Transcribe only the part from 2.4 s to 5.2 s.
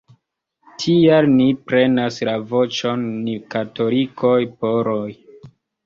voĉon, ni katolikoj-poloj".